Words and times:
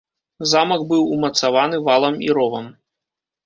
Замак 0.53 0.81
быў 0.93 1.01
умацаваны 1.19 1.77
валам 1.91 2.21
і 2.31 2.35
ровам. 2.41 2.65